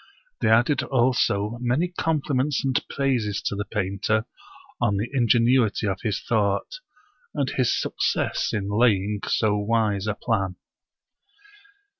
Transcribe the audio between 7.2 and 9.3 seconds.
and his success in laying